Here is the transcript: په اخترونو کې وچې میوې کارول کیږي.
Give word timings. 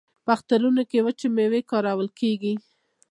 په 0.23 0.29
اخترونو 0.37 0.81
کې 0.89 0.99
وچې 1.05 1.27
میوې 1.35 1.61
کارول 1.71 2.07
کیږي. 2.19 2.53